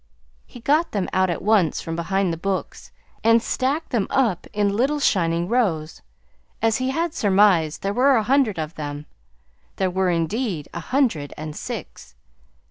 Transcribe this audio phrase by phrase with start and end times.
[0.47, 2.91] He got them out at once from behind the books,
[3.23, 6.01] and stacked them up in little shining rows.
[6.59, 9.05] As he had surmised, there were a hundred of them.
[9.75, 12.15] There were, indeed, a hundred and six.